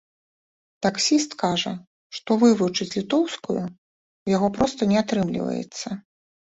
Таксіст 0.85 1.35
кажа, 1.43 1.73
што 2.21 2.39
вывучыць 2.45 2.91
літоўскаю 2.97 3.61
ў 3.63 4.27
яго 4.39 4.47
проста 4.59 4.81
не 4.95 5.03
атрымліваецца. 5.05 5.87